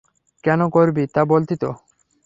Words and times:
কেন 0.43 0.59
করবি 0.69 1.03
না 1.07 1.21
বলতি 1.25 1.55
তো? 1.55 1.69